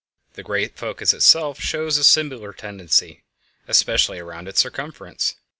[0.33, 3.21] The great focus itself shows a similar tendency,
[3.67, 5.35] especially around its circumference.